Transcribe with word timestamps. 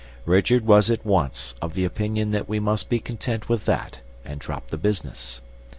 Richard 0.25 0.65
was 0.65 0.89
at 0.89 1.05
once 1.05 1.53
of 1.61 1.75
the 1.75 1.85
opinion 1.85 2.31
that 2.31 2.49
we 2.49 2.59
must 2.59 2.89
be 2.89 2.99
content 2.99 3.47
with 3.47 3.65
that 3.65 4.01
and 4.25 4.39
drop 4.39 4.71
the 4.71 4.77
business. 4.77 5.41